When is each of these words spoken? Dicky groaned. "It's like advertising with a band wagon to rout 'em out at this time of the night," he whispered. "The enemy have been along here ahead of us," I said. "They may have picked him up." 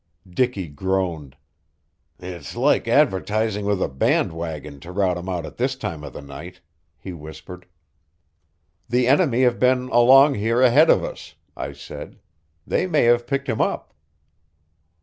Dicky 0.27 0.67
groaned. 0.67 1.37
"It's 2.17 2.55
like 2.55 2.87
advertising 2.87 3.65
with 3.67 3.83
a 3.83 3.87
band 3.87 4.33
wagon 4.33 4.79
to 4.79 4.91
rout 4.91 5.15
'em 5.15 5.29
out 5.29 5.45
at 5.45 5.57
this 5.57 5.75
time 5.75 6.03
of 6.03 6.11
the 6.11 6.23
night," 6.23 6.59
he 6.97 7.13
whispered. 7.13 7.67
"The 8.89 9.05
enemy 9.07 9.43
have 9.43 9.59
been 9.59 9.89
along 9.89 10.33
here 10.33 10.59
ahead 10.59 10.89
of 10.89 11.03
us," 11.03 11.35
I 11.55 11.73
said. 11.73 12.17
"They 12.65 12.87
may 12.87 13.03
have 13.03 13.27
picked 13.27 13.47
him 13.47 13.61
up." 13.61 13.93